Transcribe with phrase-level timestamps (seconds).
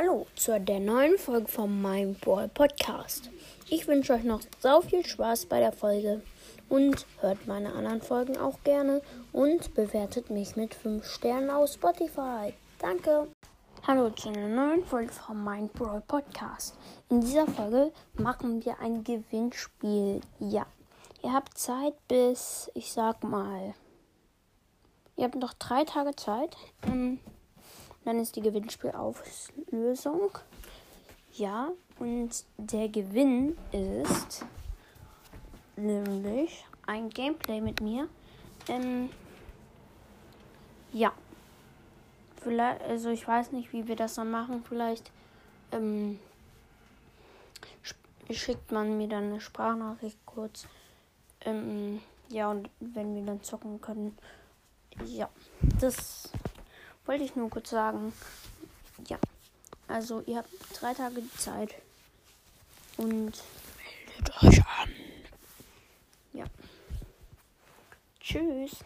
[0.00, 3.30] Hallo zu der neuen Folge von meinem Brawl Podcast.
[3.68, 6.22] Ich wünsche euch noch so viel Spaß bei der Folge
[6.68, 12.54] und hört meine anderen Folgen auch gerne und bewertet mich mit 5 Sternen auf Spotify.
[12.78, 13.26] Danke.
[13.88, 16.78] Hallo zu einer neuen Folge von meinem Brawl Podcast.
[17.10, 20.20] In dieser Folge machen wir ein Gewinnspiel.
[20.38, 20.66] Ja,
[21.24, 23.74] ihr habt Zeit bis, ich sag mal,
[25.16, 26.56] ihr habt noch drei Tage Zeit.
[26.86, 27.18] Ähm,
[28.08, 30.30] dann ist die Gewinnspielauflösung.
[31.34, 34.46] Ja, und der Gewinn ist
[35.76, 38.08] nämlich ein Gameplay mit mir.
[38.66, 39.10] Ähm,
[40.90, 41.12] ja.
[42.40, 44.64] Vielleicht, also ich weiß nicht, wie wir das dann machen.
[44.66, 45.10] Vielleicht
[45.72, 46.18] ähm,
[48.30, 50.66] schickt man mir dann eine Sprachnachricht kurz.
[51.42, 54.16] Ähm, ja, und wenn wir dann zocken können.
[55.04, 55.28] Ja,
[55.78, 56.32] das
[57.08, 58.12] wollte ich nur kurz sagen.
[59.08, 59.18] Ja.
[59.88, 61.74] Also ihr habt drei Tage Zeit.
[62.98, 63.32] Und
[64.16, 64.90] meldet euch an.
[66.34, 66.44] Ja.
[68.20, 68.84] Tschüss.